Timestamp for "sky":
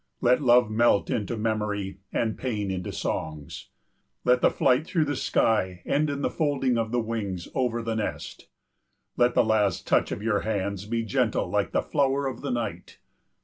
5.15-5.83